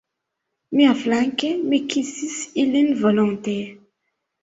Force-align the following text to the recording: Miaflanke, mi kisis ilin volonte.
Miaflanke, 0.77 1.53
mi 1.69 1.81
kisis 1.93 2.43
ilin 2.65 2.93
volonte. 3.07 3.59